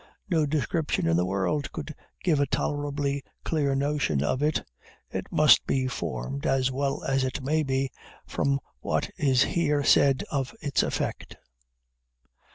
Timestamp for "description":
0.47-1.05